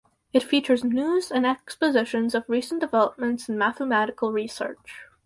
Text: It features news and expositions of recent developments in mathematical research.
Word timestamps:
It 0.33 0.41
features 0.41 0.83
news 0.83 1.29
and 1.29 1.45
expositions 1.45 2.33
of 2.33 2.45
recent 2.49 2.81
developments 2.81 3.47
in 3.47 3.55
mathematical 3.55 4.31
research. 4.31 5.03